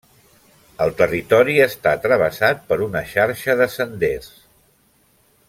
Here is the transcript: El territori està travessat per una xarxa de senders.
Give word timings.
El 0.85 0.93
territori 1.01 1.57
està 1.65 1.93
travessat 2.07 2.65
per 2.73 2.79
una 2.87 3.05
xarxa 3.13 3.57
de 3.61 3.69
senders. 3.77 4.35